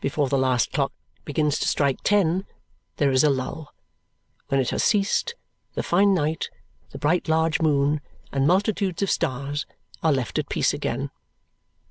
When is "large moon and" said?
7.28-8.46